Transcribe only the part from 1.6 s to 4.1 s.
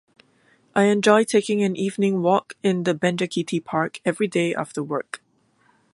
an evening walk in the Benjakitti Park